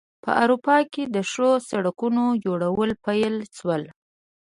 [0.23, 3.83] په اروپا کې د ښو سړکونو جوړول پیل شول.